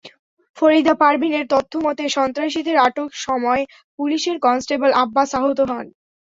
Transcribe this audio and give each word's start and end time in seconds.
ফরিদা 0.57 0.93
পারভিনের 1.01 1.45
তথ্যমতে, 1.53 2.03
সন্ত্রাসীদের 2.17 2.77
আটক 2.79 3.09
সময় 3.25 3.61
পুলিশের 3.99 4.37
কনস্টেবল 4.45 4.91
আব্বাস 5.03 5.29
আহত 5.37 5.59
হন। 5.69 5.85